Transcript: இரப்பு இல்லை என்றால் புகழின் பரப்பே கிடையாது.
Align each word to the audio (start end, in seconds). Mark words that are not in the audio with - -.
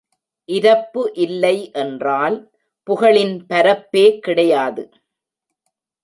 இரப்பு 0.49 1.01
இல்லை 1.13 1.57
என்றால் 1.73 2.37
புகழின் 2.87 3.35
பரப்பே 3.47 4.05
கிடையாது. 4.19 4.83